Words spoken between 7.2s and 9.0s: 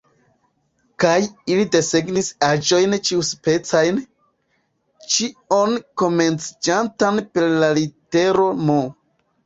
per la litero M.